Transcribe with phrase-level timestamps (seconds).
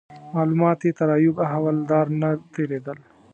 [0.35, 2.97] معلومات یې تر ایوب احوالدار نه تیرېدل.